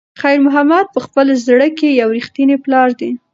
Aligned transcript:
خیر 0.21 0.39
محمد 0.45 0.85
په 0.95 0.99
خپل 1.05 1.27
زړه 1.45 1.67
کې 1.77 1.89
یو 2.01 2.09
رښتینی 2.17 2.57
پلار 2.65 2.89
دی. 2.99 3.11